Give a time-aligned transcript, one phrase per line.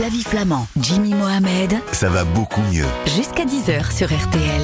[0.00, 2.86] Flavie Flamand, Jimmy Mohamed, Ça va beaucoup mieux.
[3.04, 4.62] jusqu'à 10h sur RTL.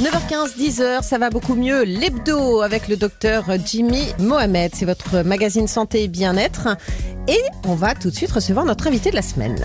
[0.00, 1.82] 9h15, 10h, ça va beaucoup mieux.
[1.82, 4.74] L'hebdo avec le docteur Jimmy Mohamed.
[4.74, 6.68] C'est votre magazine santé et bien-être.
[7.28, 9.62] Et on va tout de suite recevoir notre invité de la semaine.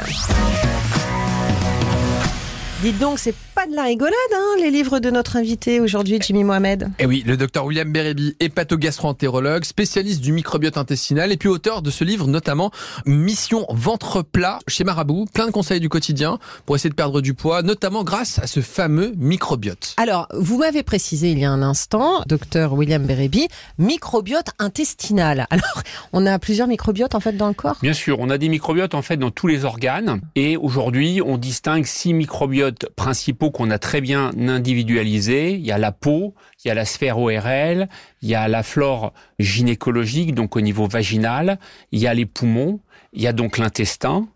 [2.81, 6.43] Dites donc, c'est pas de la rigolade, hein, les livres de notre invité aujourd'hui, Jimmy
[6.43, 6.91] Mohamed.
[6.99, 11.89] Et oui, le docteur William Bérébi, hépatogastro-entérologue, spécialiste du microbiote intestinal et puis auteur de
[11.89, 12.69] ce livre notamment
[13.07, 17.33] Mission ventre plat chez Marabout, plein de conseils du quotidien pour essayer de perdre du
[17.33, 19.95] poids, notamment grâce à ce fameux microbiote.
[19.97, 23.47] Alors, vous m'avez précisé il y a un instant, docteur William Bérébi,
[23.79, 25.47] microbiote intestinal.
[25.49, 25.81] Alors,
[26.13, 27.77] on a plusieurs microbiotes en fait dans le corps?
[27.81, 31.39] Bien sûr, on a des microbiotes en fait dans tous les organes et aujourd'hui on
[31.39, 35.51] distingue six microbiotes principaux qu'on a très bien individualisés.
[35.51, 36.33] Il y a la peau,
[36.63, 37.87] il y a la sphère ORL,
[38.21, 41.59] il y a la flore gynécologique donc au niveau vaginal,
[41.91, 42.79] il y a les poumons,
[43.13, 44.27] il y a donc l'intestin.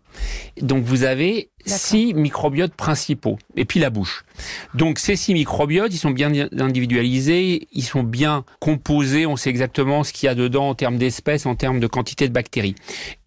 [0.60, 4.24] Donc vous avez six microbiotes principaux et puis la bouche.
[4.74, 10.04] Donc ces six microbiotes, ils sont bien individualisés, ils sont bien composés, on sait exactement
[10.04, 12.74] ce qu'il y a dedans en termes d'espèces, en termes de quantité de bactéries.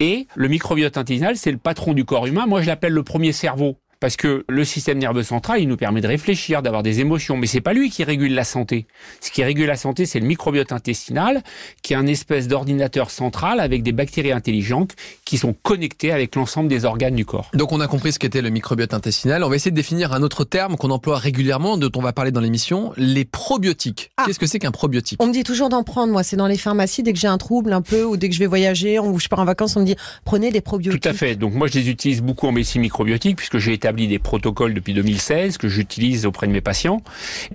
[0.00, 2.46] Et le microbiote intestinal, c'est le patron du corps humain.
[2.46, 3.78] Moi, je l'appelle le premier cerveau.
[4.00, 7.46] Parce que le système nerveux central, il nous permet de réfléchir, d'avoir des émotions, mais
[7.46, 8.86] c'est pas lui qui régule la santé.
[9.20, 11.42] Ce qui régule la santé, c'est le microbiote intestinal,
[11.82, 16.68] qui est un espèce d'ordinateur central avec des bactéries intelligentes qui sont connectées avec l'ensemble
[16.68, 17.50] des organes du corps.
[17.54, 19.42] Donc on a compris ce qu'était le microbiote intestinal.
[19.44, 22.30] On va essayer de définir un autre terme qu'on emploie régulièrement, dont on va parler
[22.30, 24.10] dans l'émission, les probiotiques.
[24.16, 24.24] Ah.
[24.26, 25.22] Qu'est-ce que c'est qu'un probiotique?
[25.22, 27.38] On me dit toujours d'en prendre, moi, c'est dans les pharmacies, dès que j'ai un
[27.38, 29.80] trouble un peu, ou dès que je vais voyager, ou je pars en vacances, on
[29.80, 31.02] me dit, prenez des probiotiques.
[31.02, 31.36] Tout à fait.
[31.36, 34.94] Donc moi, je les utilise beaucoup en médecine microbiotique puisque j'ai établi des protocoles depuis
[34.94, 37.02] 2016 que j'utilise auprès de mes patients.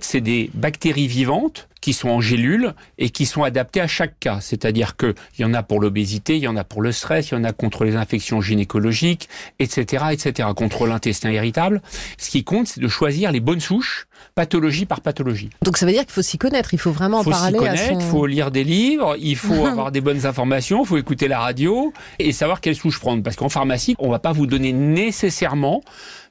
[0.00, 4.38] C'est des bactéries vivantes qui sont en gélules et qui sont adaptées à chaque cas.
[4.40, 7.30] C'est-à-dire que il y en a pour l'obésité, il y en a pour le stress,
[7.30, 11.82] il y en a contre les infections gynécologiques, etc., etc., contre l'intestin irritable.
[12.16, 15.50] Ce qui compte, c'est de choisir les bonnes souches, pathologie par pathologie.
[15.62, 17.40] Donc ça veut dire qu'il faut s'y connaître, il faut vraiment en Il faut s'y
[17.40, 18.00] parler connaître, son...
[18.00, 21.38] il faut lire des livres, il faut avoir des bonnes informations, il faut écouter la
[21.40, 23.22] radio et savoir quelle souche prendre.
[23.22, 25.82] Parce qu'en pharmacie, on va pas vous donner nécessairement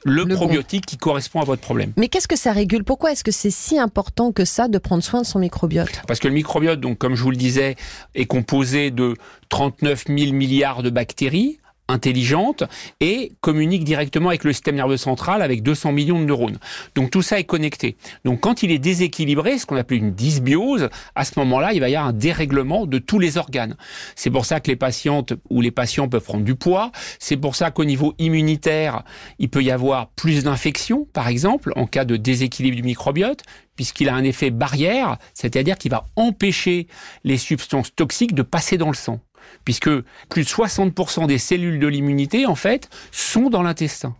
[0.03, 0.35] le, Le bon.
[0.35, 1.93] probiotique qui correspond à votre problème.
[1.95, 2.83] Mais qu'est-ce que ça régule?
[2.83, 6.01] Pourquoi est-ce que c'est si important que ça de prendre soin de son microbiote?
[6.07, 7.75] Parce que le microbiote, donc comme je vous le disais,
[8.15, 9.15] est composé de
[9.49, 11.59] 39 000 milliards de bactéries
[11.91, 12.63] intelligentes
[12.99, 16.57] et communique directement avec le système nerveux central avec 200 millions de neurones.
[16.95, 17.95] Donc tout ça est connecté.
[18.25, 21.89] Donc quand il est déséquilibré, ce qu'on appelle une dysbiose, à ce moment-là, il va
[21.89, 23.75] y avoir un dérèglement de tous les organes.
[24.15, 26.91] C'est pour ça que les patientes ou les patients peuvent prendre du poids.
[27.19, 29.03] C'est pour ça qu'au niveau immunitaire,
[29.39, 33.43] il peut y avoir plus d'infections, par exemple, en cas de déséquilibre du microbiote
[33.75, 36.87] puisqu'il a un effet barrière, c'est-à-dire qu'il va empêcher
[37.23, 39.19] les substances toxiques de passer dans le sang.
[39.65, 39.89] Puisque
[40.29, 44.15] plus de 60% des cellules de l'immunité, en fait, sont dans l'intestin.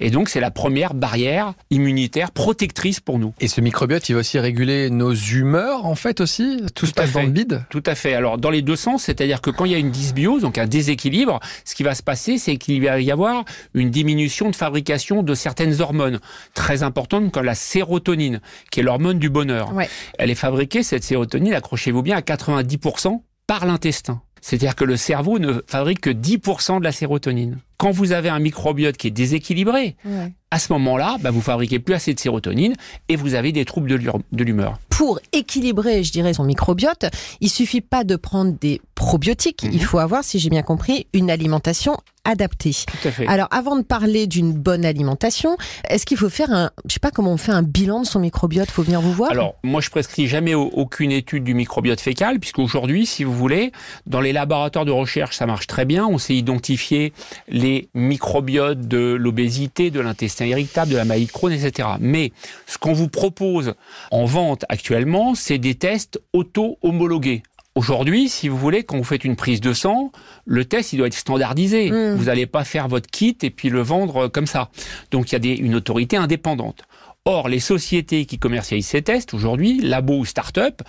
[0.00, 3.34] Et donc, c'est la première barrière immunitaire protectrice pour nous.
[3.40, 6.96] Et ce microbiote, il va aussi réguler nos humeurs, en fait, aussi Tout, se Tout
[6.96, 7.26] passe dans fait.
[7.26, 8.14] le bide Tout à fait.
[8.14, 10.66] Alors, dans les deux sens, c'est-à-dire que quand il y a une dysbiose, donc un
[10.66, 13.44] déséquilibre, ce qui va se passer, c'est qu'il va y avoir
[13.74, 16.20] une diminution de fabrication de certaines hormones
[16.54, 19.74] très importantes comme la sérotonine, qui est l'hormone du bonheur.
[19.74, 19.88] Ouais.
[20.18, 24.22] Elle est fabriquée, cette sérotonine, accrochez-vous bien, à 90% par l'intestin.
[24.46, 27.58] C'est-à-dire que le cerveau ne fabrique que 10% de la sérotonine.
[27.78, 30.32] Quand vous avez un microbiote qui est déséquilibré, Ouais.
[30.52, 32.74] à ce moment-là, bah, vous fabriquez plus assez de sérotonine
[33.08, 34.78] et vous avez des troubles de l'humeur-.
[34.88, 37.06] Pour équilibrer, je dirais, son microbiote,
[37.40, 39.64] il suffit pas de prendre des probiotiques.
[39.64, 39.70] Mhm.
[39.72, 42.72] Il faut avoir, si j'ai bien compris, une alimentation adaptée.
[43.02, 43.26] Tout à fait.
[43.26, 45.56] Alors, avant de parler d'une bonne alimentation,
[45.88, 48.20] est-ce qu'il faut faire un, je sais pas comment on fait un bilan de son
[48.20, 48.70] microbiote?
[48.70, 49.30] Faut venir vous voir.
[49.30, 53.72] Alors, moi, je prescris jamais au- aucune étude du microbiote fécal, puisqu'aujourd'hui, si vous voulez,
[54.06, 56.06] dans les laboratoires de recherche, ça marche très bien.
[56.06, 57.12] On sait identifier
[57.48, 61.88] les microbiotes de l'obésité, de l'intestin irritable, de la maladie de Crohn, etc.
[62.00, 62.32] Mais
[62.66, 63.74] ce qu'on vous propose
[64.10, 67.42] en vente actuellement, c'est des tests auto-homologués.
[67.76, 70.10] Aujourd'hui, si vous voulez, quand vous faites une prise de sang,
[70.46, 71.90] le test, il doit être standardisé.
[71.90, 72.14] Mm.
[72.14, 74.70] Vous n'allez pas faire votre kit et puis le vendre comme ça.
[75.10, 76.82] Donc, il y a des, une autorité indépendante.
[77.26, 80.80] Or, les sociétés qui commercialisent ces tests aujourd'hui, labos ou start-up,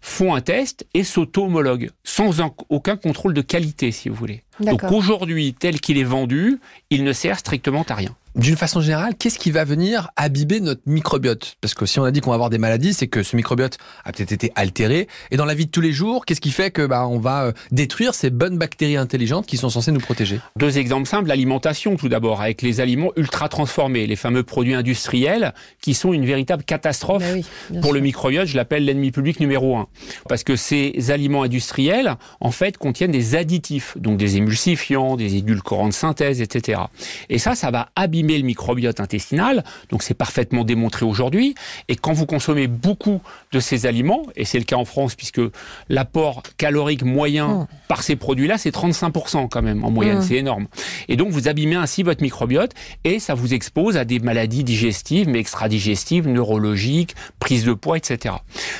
[0.00, 4.42] font un test et s'auto-homologuent, sans un- aucun contrôle de qualité, si vous voulez.
[4.60, 6.58] Donc aujourd'hui, tel qu'il est vendu,
[6.90, 8.14] il ne sert strictement à rien.
[8.36, 11.54] D'une façon générale, qu'est-ce qui va venir abîmer notre microbiote?
[11.60, 13.78] Parce que si on a dit qu'on va avoir des maladies, c'est que ce microbiote
[14.04, 15.06] a peut-être été altéré.
[15.30, 17.44] Et dans la vie de tous les jours, qu'est-ce qui fait que bah, on va
[17.44, 20.40] euh, détruire ces bonnes bactéries intelligentes qui sont censées nous protéger?
[20.56, 25.54] Deux exemples simples l'alimentation tout d'abord, avec les aliments ultra transformés, les fameux produits industriels
[25.80, 27.44] qui sont une véritable catastrophe Bah oui,
[27.74, 27.92] pour sûr.
[27.92, 28.48] le microbiote.
[28.48, 29.86] Je l'appelle l'ennemi public numéro un,
[30.28, 35.88] parce que ces aliments industriels, en fait, contiennent des additifs, donc des émulsifiants, des édulcorants
[35.88, 36.80] de synthèse, etc.
[37.28, 39.64] Et ça, ça va abîmer le microbiote intestinal.
[39.90, 41.54] Donc c'est parfaitement démontré aujourd'hui.
[41.88, 43.20] Et quand vous consommez beaucoup
[43.52, 45.40] de ces aliments, et c'est le cas en France puisque
[45.88, 47.66] l'apport calorique moyen Mm.
[47.88, 50.22] par ces produits-là, c'est 35% quand même en moyenne, Mm.
[50.22, 50.66] c'est énorme.
[51.08, 52.72] Et donc vous abîmez ainsi votre microbiote
[53.04, 58.34] et ça vous expose à des maladies digestives, mais extra-digestives, neurologiques, prise de poids, etc.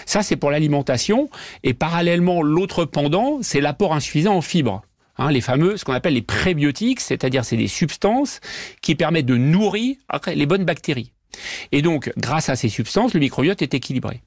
[0.07, 1.29] Ça, c'est pour l'alimentation.
[1.63, 4.83] Et parallèlement, l'autre pendant, c'est l'apport insuffisant en fibres.
[5.17, 8.41] Hein, les fameux, ce qu'on appelle les prébiotiques, c'est-à-dire c'est des substances
[8.83, 9.97] qui permettent de nourrir
[10.27, 11.13] les bonnes bactéries.
[11.73, 14.23] Et donc, grâce à ces substances, le microbiote est équilibré.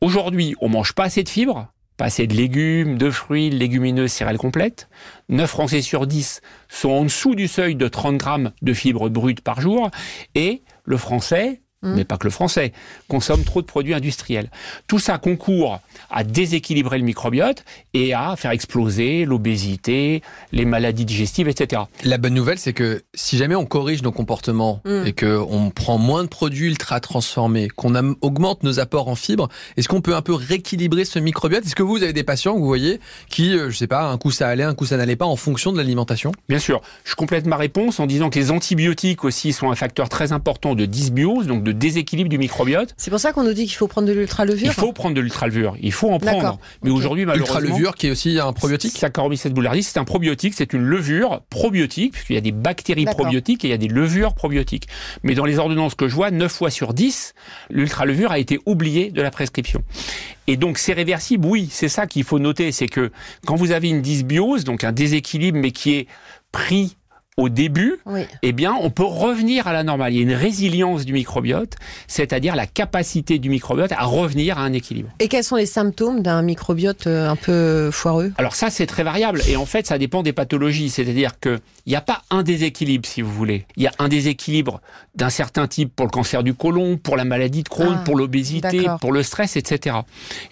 [0.00, 4.38] Aujourd'hui, on mange pas assez de fibres, pas assez de légumes, de fruits, légumineuses, céréales
[4.38, 4.88] complètes.
[5.28, 9.40] 9 Français sur 10 sont en dessous du seuil de 30 grammes de fibres brutes
[9.40, 9.90] par jour.
[10.34, 11.94] Et le français, Mm.
[11.96, 12.72] mais pas que le français,
[13.08, 14.50] consomme trop de produits industriels.
[14.86, 15.80] Tout ça concourt
[16.10, 21.82] à déséquilibrer le microbiote et à faire exploser l'obésité, les maladies digestives, etc.
[22.04, 25.06] La bonne nouvelle, c'est que si jamais on corrige nos comportements Mm.
[25.06, 29.48] et que on prend moins de produits ultra transformés, qu'on augmente nos apports en fibres,
[29.76, 31.64] est-ce qu'on peut un peu rééquilibrer ce microbiote?
[31.66, 34.18] Est-ce que vous avez des patients que vous voyez qui, euh, je sais pas, un
[34.18, 36.32] coup ça allait, un coup ça n'allait pas en fonction de l'alimentation?
[36.48, 40.08] Bien sûr, je complète ma réponse en disant que les antibiotiques aussi sont un facteur
[40.08, 42.94] très important de dysbiose, donc de déséquilibre du microbiote.
[42.96, 44.66] C'est pour ça qu'on nous dit qu'il faut prendre de l'ultra-levure.
[44.66, 46.58] Il faut prendre de l'ultralevure, il faut en prendre.
[46.82, 50.54] Mais aujourd'hui, malheureusement, Ultra levure qui est aussi un probiotique Saccharomyces boulardii, c'est un probiotique,
[50.56, 53.88] c'est une levure probiotique, puisqu'il y a des bactéries probiotiques et il y a des
[53.88, 54.88] levures probiotiques.
[55.22, 57.34] Mais dans les ordonnances que je vois, 9 fois sur 10,
[57.70, 59.82] l'ultralevure a été oubliée de la prescription.
[60.46, 63.10] Et donc c'est réversible, oui, c'est ça qu'il faut noter, c'est que
[63.46, 66.06] quand vous avez une dysbiose, donc un déséquilibre, mais qui est
[66.50, 66.96] pris
[67.42, 68.22] au début, Oui.
[68.42, 70.12] eh bien, on peut revenir à la normale.
[70.12, 71.74] Il y a une résilience du microbiote,
[72.06, 75.08] c'est-à-dire la capacité du microbiote à revenir à un équilibre.
[75.18, 78.32] Et quels sont les symptômes d'un microbiote euh, un peu foireux?
[78.38, 79.42] Alors ça, c'est très variable.
[79.48, 80.88] Et en fait, ça dépend des pathologies.
[80.88, 81.58] C'est-à-dire qu'il
[81.88, 83.66] n'y a pas un déséquilibre, si vous voulez.
[83.76, 84.80] Il y a un déséquilibre
[85.16, 88.16] d'un certain type pour le cancer du côlon, pour la maladie de Crohn, Ah, pour
[88.16, 89.96] l'obésité, pour le stress, etc.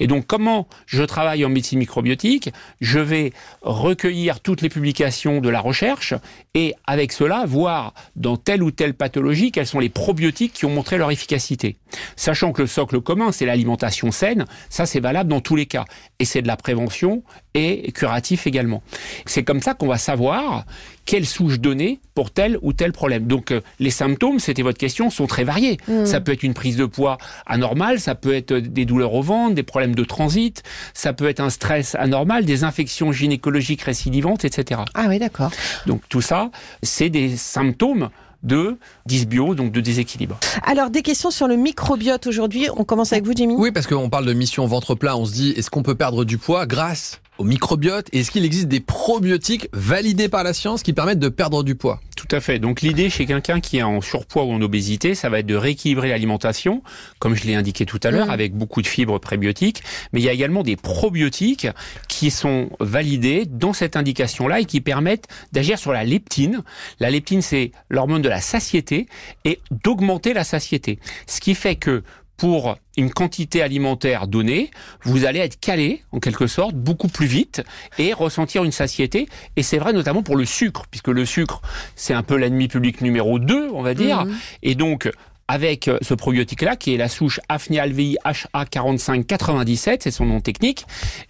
[0.00, 2.50] Et donc, comment je travaille en médecine microbiotique?
[2.80, 3.32] Je vais
[3.62, 6.14] recueillir toutes les publications de la recherche
[6.54, 10.70] et avec cela, voir dans telle ou telle pathologie quels sont les probiotiques qui ont
[10.70, 11.76] montré leur efficacité.
[12.16, 15.84] Sachant que le socle commun, c'est l'alimentation saine, ça c'est valable dans tous les cas.
[16.18, 17.22] Et c'est de la prévention
[17.54, 18.82] et curatif également.
[19.26, 20.64] C'est comme ça qu'on va savoir
[21.04, 23.26] quelle souche donner pour tel ou tel problème.
[23.26, 25.78] Donc euh, les symptômes, c'était votre question, sont très variés.
[25.88, 26.06] Mm.
[26.06, 29.54] Ça peut être une prise de poids anormale, ça peut être des douleurs au ventre,
[29.54, 30.62] des problèmes de transit,
[30.94, 34.82] ça peut être un stress anormal, des infections gynécologiques récidivantes, etc.
[34.94, 35.50] Ah oui, d'accord.
[35.86, 36.50] Donc tout ça,
[36.82, 38.10] c'est des symptômes
[38.42, 40.38] de dysbio, donc de déséquilibre.
[40.62, 42.68] Alors, des questions sur le microbiote aujourd'hui.
[42.76, 45.32] On commence avec vous, Jimmy Oui, parce qu'on parle de mission ventre plat, on se
[45.32, 48.80] dit, est-ce qu'on peut perdre du poids grâce au microbiote Et est-ce qu'il existe des
[48.80, 52.00] probiotiques validés par la science qui permettent de perdre du poids?
[52.14, 52.58] Tout à fait.
[52.58, 55.54] Donc l'idée chez quelqu'un qui est en surpoids ou en obésité, ça va être de
[55.54, 56.82] rééquilibrer l'alimentation,
[57.18, 58.32] comme je l'ai indiqué tout à l'heure, Mhm.
[58.32, 59.82] avec beaucoup de fibres prébiotiques.
[60.12, 61.66] Mais il y a également des probiotiques
[62.08, 66.62] qui sont validés dans cette indication-là et qui permettent d'agir sur la leptine.
[67.00, 69.06] La leptine, c'est l'hormone de la satiété
[69.46, 70.98] et d'augmenter la satiété.
[71.26, 72.02] Ce qui fait que
[72.40, 74.70] pour une quantité alimentaire donnée,
[75.02, 77.62] vous allez être calé, en quelque sorte, beaucoup plus vite
[77.98, 79.28] et ressentir une satiété.
[79.56, 81.60] Et c'est vrai notamment pour le sucre, puisque le sucre,
[81.96, 84.24] c'est un peu l'ennemi public numéro 2, on va dire.
[84.24, 84.38] Mhm.
[84.62, 85.10] Et donc,
[85.48, 90.86] avec euh, ce probiotique-là, qui est la souche Hafnia alvei HA4597, c'est son nom technique,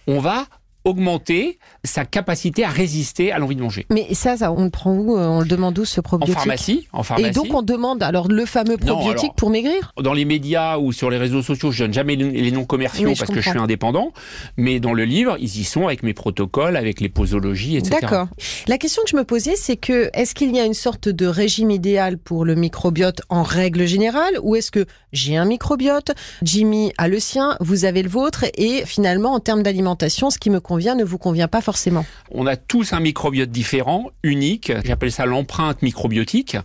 [0.07, 0.45] on va
[0.85, 3.85] augmenter sa capacité à résister à l'envie de manger.
[3.89, 6.35] Mais ça, ça, on le prend où euh, On le demande où, ce En probiotique?
[6.35, 7.29] pharmacie, en pharmacie.
[7.29, 9.93] Et donc, on demande alors le fameux Non, probiotique alors- pour maigrir?
[10.01, 13.15] dans les médias ou sur les réseaux sociaux, je donne jamais les noms commerciaux Oui,
[13.17, 14.11] parce que je suis indépendant,
[14.57, 17.97] mais dans le livre, ils y sont avec mes protocoles, avec les posologies, etc.
[18.01, 18.27] D'accord.
[18.67, 21.25] La question que je me posais, c'est que est-ce qu'il y a une sorte de
[21.27, 26.11] régime idéal pour le microbiote en règle générale ou est-ce que j'ai un microbiote,
[26.41, 30.49] Jimmy a le sien, vous avez le vôtre et finalement en termes d'alimentation, ce qui
[30.49, 34.71] me convient ne vous convient pas forcément On a tous un microbiote différent, unique.
[34.85, 36.55] J'appelle ça l'empreinte microbiotique.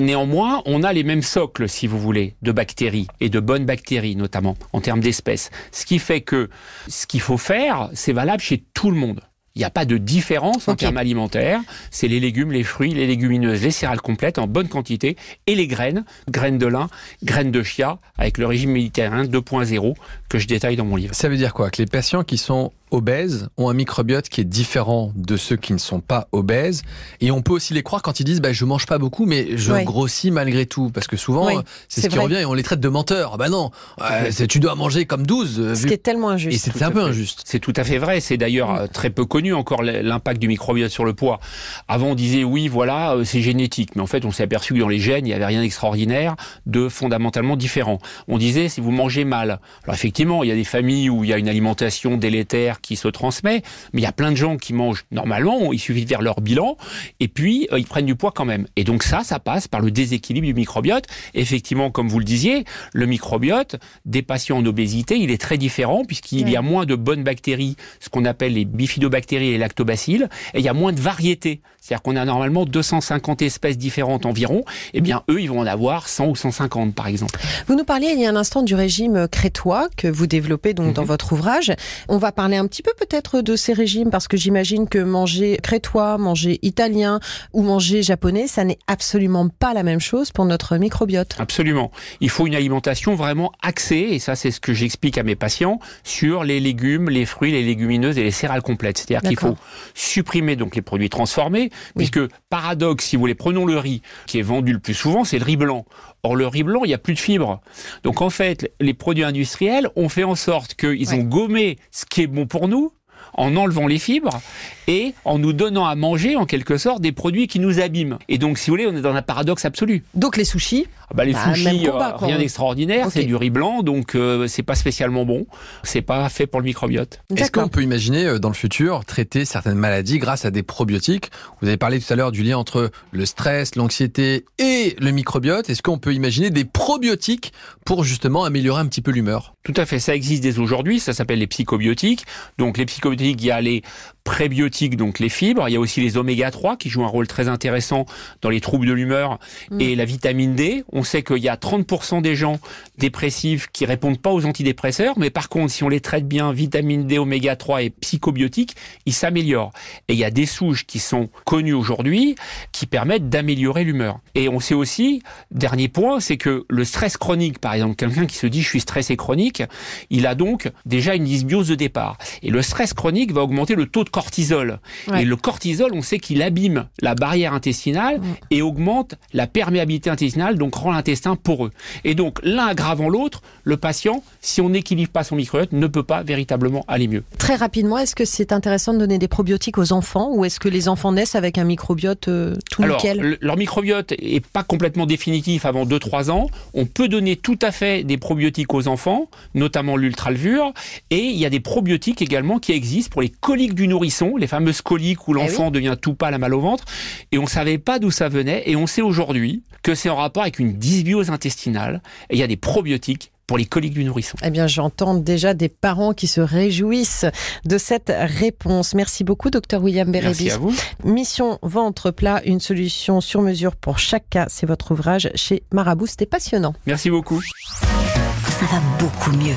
[0.00, 4.16] Néanmoins, on a les mêmes socles, si vous voulez, de bactéries et de bonnes bactéries,
[4.16, 5.50] notamment en termes d'espèces.
[5.70, 6.48] Ce qui fait que
[6.88, 9.20] ce qu'il faut faire, c'est valable chez tout le monde.
[9.54, 11.60] Il n'y a pas de différence en termes alimentaires.
[11.90, 15.16] C'est les légumes, les fruits, les légumineuses, les céréales complètes en bonne quantité
[15.46, 16.88] et les graines, graines de lin,
[17.22, 19.94] graines de chia avec le régime méditerranéen 2.0
[20.30, 21.14] que je détaille dans mon livre.
[21.14, 21.68] Ça veut dire quoi?
[21.68, 25.72] Que les patients qui sont obèses ont un microbiote qui est différent de ceux qui
[25.72, 26.82] ne sont pas obèses.
[27.20, 29.56] Et on peut aussi les croire quand ils disent bah, je mange pas beaucoup, mais
[29.56, 29.84] je Ouais.
[29.84, 30.90] grossis malgré tout.
[30.92, 31.54] Parce que souvent, Oui,
[31.88, 32.24] c'est ce qui vrai.
[32.24, 33.38] revient et on les traite de menteurs.
[33.38, 33.70] Bah non,
[34.00, 35.58] euh, c'est- tu dois manger comme 12.
[35.58, 36.64] euh, Ce vu- qui est tellement Et injuste.
[36.64, 37.08] c'est Tout c'est un à peu fait.
[37.08, 37.42] injuste.
[37.46, 38.20] C'est tout à fait vrai.
[38.20, 38.78] C'est d'ailleurs Mm.
[38.80, 41.40] euh, très peu connu encore l'impact du microbiote sur le poids.
[41.88, 43.96] Avant, on disait oui, voilà, euh, c'est génétique.
[43.96, 46.36] Mais en fait, on s'est aperçu que dans les gènes, il n'y avait rien d'extraordinaire,
[46.66, 47.98] de fondamentalement différent.
[48.28, 49.60] On disait si vous mangez mal.
[49.84, 52.96] Alors effectivement, il y a des familles où il y a une alimentation délétère qui
[52.96, 53.62] se transmet,
[53.92, 55.72] mais il y a plein de gens qui mangent normalement.
[55.72, 56.76] Il suffit de faire leur bilan
[57.20, 58.66] et puis euh, ils prennent du poids quand même.
[58.76, 61.04] Et donc ça, ça passe par le déséquilibre du microbiote.
[61.34, 66.04] Effectivement, comme vous le disiez, le microbiote des patients en obésité, il est très différent
[66.04, 70.28] puisqu'il y a moins de bonnes bactéries, ce qu'on appelle les bifidobactéries et les lactobacilles,
[70.54, 71.60] et il y a moins de variétés.
[71.80, 76.08] C'est-à-dire qu'on a normalement 250 espèces différentes environ, et bien eux, ils vont en avoir
[76.08, 77.38] 100 ou 150 par exemple.
[77.66, 80.94] Vous nous parliez il y a un instant du régime crétois que vous développez donc
[80.94, 81.08] dans Mhm.
[81.08, 81.72] votre ouvrage.
[82.08, 85.58] On va parler un petit peu peut-être de ces régimes parce que j'imagine que manger
[85.62, 87.20] crétois, manger italien
[87.52, 91.36] ou manger japonais, ça n'est absolument pas la même chose pour notre microbiote.
[91.38, 91.90] Absolument.
[92.20, 95.80] Il faut une alimentation vraiment axée, et ça c'est ce que j'explique à mes patients,
[96.02, 98.96] sur les légumes, les fruits, les légumineuses et les céréales complètes.
[98.96, 99.56] C'est-à-dire qu'il faut
[99.92, 104.42] supprimer donc les produits transformés, puisque paradoxe, si vous voulez, prenons le riz qui est
[104.42, 105.84] vendu le plus souvent, c'est le riz blanc.
[106.24, 107.60] Or le riz blanc, il n'y a plus de fibres.
[108.04, 111.14] Donc en fait, les produits industriels ont fait en sorte qu'ils Ouais.
[111.18, 112.92] ont gommé ce qui est bon pour nous
[113.34, 114.40] en enlevant les fibres
[114.86, 118.18] et en nous donnant à manger en quelque sorte des produits qui nous abîment.
[118.28, 120.04] Et donc si vous voulez, on est dans un paradoxe absolu.
[120.14, 124.14] Donc les sushis, bah, les Bah, sushis, combat, rien d'extraordinaire, c'est du riz blanc, donc
[124.14, 125.46] euh, c'est pas spécialement bon.
[125.82, 127.20] C'est pas fait pour le microbiote.
[127.36, 131.30] Est-ce qu'on peut imaginer euh, dans le futur traiter certaines maladies grâce à des probiotiques?
[131.60, 135.70] Vous avez parlé tout à l'heure du lien entre le stress, l'anxiété et le microbiote.
[135.70, 137.52] Est-ce qu'on peut imaginer des probiotiques
[137.84, 139.54] pour justement améliorer un petit peu l'humeur?
[139.62, 142.24] Tout à fait, ça existe dès aujourd'hui, ça s'appelle les psychobiotiques.
[142.58, 143.82] Donc les psychobiotiques, il y a les
[144.24, 147.26] prébiotiques, donc les fibres, il y a aussi les oméga 3 qui jouent un rôle
[147.26, 148.06] très intéressant
[148.40, 149.38] dans les troubles de l'humeur
[149.70, 149.80] Mm.
[149.80, 150.84] et la vitamine D.
[150.92, 152.58] On sait qu'il y a 30% des gens
[152.98, 157.06] dépressifs qui répondent pas aux antidépresseurs, mais par contre, si on les traite bien, vitamine
[157.06, 158.76] D, oméga 3 et psychobiotiques,
[159.06, 159.72] ils s'améliorent.
[160.08, 162.36] Et il y a des souches qui sont connues aujourd'hui
[162.72, 164.20] qui permettent d'améliorer l'humeur.
[164.34, 168.36] Et on sait aussi, dernier point, c'est que le stress chronique, par exemple, quelqu'un qui
[168.36, 169.62] se dit je suis stressé chronique,
[170.10, 172.18] il a donc déjà une dysbiose de départ.
[172.42, 174.78] Et le stress chronique va augmenter le taux de cortisol.
[175.08, 175.22] Ouais.
[175.22, 180.56] Et le cortisol, on sait qu'il abîme la barrière intestinale et augmente la perméabilité intestinale,
[180.58, 181.70] donc rend l'intestin poreux.
[182.04, 186.02] Et donc l'un aggravant l'autre, le patient, si on n'équilibre pas son microbiote, ne peut
[186.04, 187.24] pas véritablement aller mieux.
[187.38, 190.68] Très rapidement, est-ce que c'est intéressant de donner des probiotiques aux enfants ou est-ce que
[190.68, 194.62] les enfants naissent avec un microbiote euh, tout Alors, nickel le- leur microbiote est pas
[194.62, 196.48] complètement définitif avant 2-3 ans.
[196.74, 200.72] On peut donner tout à fait des probiotiques aux enfants, notamment l'ultralvure.
[201.10, 204.46] Et il y a des probiotiques également qui existent pour les coliques du nourrisson, les
[204.46, 206.84] fameuses coliques où Eh l'enfant devient tout pâle à mal au ventre.
[207.30, 208.62] Et on savait pas d'où ça venait.
[208.66, 212.02] Et on sait aujourd'hui que c'est en rapport avec une dysbiose intestinale.
[212.30, 214.36] Et il y a des probiotiques pour les coliques du nourrisson.
[214.42, 217.26] Eh bien, j'entends déjà des parents qui se réjouissent
[217.64, 218.94] de cette réponse.
[218.94, 220.50] Merci beaucoup, docteur William Merci Bérébi.
[220.52, 220.74] à vous.
[221.04, 224.46] Mission ventre plat, une solution sur mesure pour chaque cas.
[224.48, 226.06] C'est votre ouvrage chez Marabout.
[226.06, 226.74] C'était passionnant.
[226.86, 227.40] Merci beaucoup.
[227.70, 229.54] Ça va beaucoup mieux.